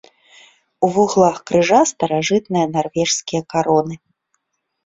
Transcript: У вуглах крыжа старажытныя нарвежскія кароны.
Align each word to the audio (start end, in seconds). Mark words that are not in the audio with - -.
У 0.85 0.89
вуглах 0.95 1.35
крыжа 1.51 1.81
старажытныя 1.93 2.65
нарвежскія 2.79 3.41
кароны. 3.57 3.95